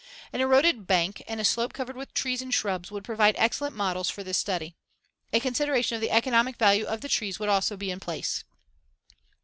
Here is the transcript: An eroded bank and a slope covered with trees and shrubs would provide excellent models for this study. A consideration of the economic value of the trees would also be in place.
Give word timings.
An 0.33 0.41
eroded 0.41 0.87
bank 0.87 1.21
and 1.27 1.39
a 1.39 1.45
slope 1.45 1.73
covered 1.73 1.95
with 1.95 2.11
trees 2.15 2.41
and 2.41 2.51
shrubs 2.51 2.89
would 2.89 3.03
provide 3.03 3.35
excellent 3.37 3.75
models 3.75 4.09
for 4.09 4.23
this 4.23 4.35
study. 4.39 4.75
A 5.31 5.39
consideration 5.39 5.93
of 5.95 6.01
the 6.01 6.09
economic 6.09 6.55
value 6.57 6.85
of 6.85 7.01
the 7.01 7.07
trees 7.07 7.37
would 7.37 7.49
also 7.49 7.77
be 7.77 7.91
in 7.91 7.99
place. 7.99 8.43